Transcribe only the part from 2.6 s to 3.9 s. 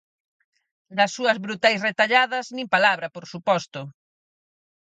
palabra, por suposto.